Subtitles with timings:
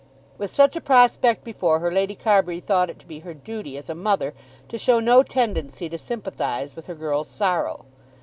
[0.39, 3.87] With such a prospect before her, Lady Carbury thought it to be her duty as
[3.87, 4.33] a mother
[4.67, 7.85] to show no tendency to sympathise with her girl's sorrow.